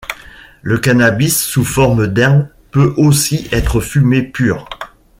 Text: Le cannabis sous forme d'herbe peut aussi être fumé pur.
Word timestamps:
Le 0.63 0.79
cannabis 0.79 1.39
sous 1.39 1.63
forme 1.63 2.07
d'herbe 2.07 2.47
peut 2.71 2.95
aussi 2.97 3.47
être 3.51 3.79
fumé 3.81 4.23
pur. 4.23 4.67